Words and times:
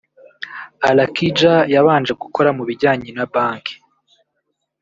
Alakija 0.89 1.53
yabanje 1.73 2.13
gukora 2.21 2.49
mu 2.57 2.63
bijyanye 2.69 3.09
na 3.17 3.25
banki 3.33 3.75